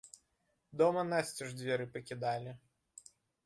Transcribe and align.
Дома 0.81 1.03
насцеж 1.11 1.53
дзверы 1.61 1.85
пакідалі. 1.93 2.59